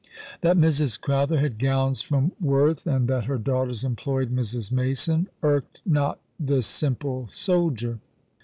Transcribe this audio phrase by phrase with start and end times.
[0.41, 0.99] That Mrs.
[0.99, 4.71] Crowther had gowns from Worth, and that her daughters employed Mrs.
[4.71, 7.99] Mason, irked not this simple soldier.